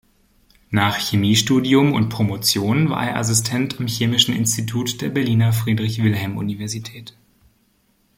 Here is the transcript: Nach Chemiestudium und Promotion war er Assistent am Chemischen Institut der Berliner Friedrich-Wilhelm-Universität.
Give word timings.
Nach 0.71 0.97
Chemiestudium 0.97 1.93
und 1.93 2.09
Promotion 2.09 2.89
war 2.89 3.07
er 3.07 3.17
Assistent 3.17 3.79
am 3.79 3.85
Chemischen 3.85 4.35
Institut 4.35 4.99
der 4.99 5.09
Berliner 5.09 5.53
Friedrich-Wilhelm-Universität. 5.53 7.15